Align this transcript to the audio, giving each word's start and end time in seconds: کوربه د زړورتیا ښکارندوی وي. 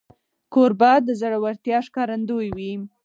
کوربه 0.53 0.91
د 1.07 1.09
زړورتیا 1.21 1.77
ښکارندوی 1.87 2.47
وي. 2.57 2.73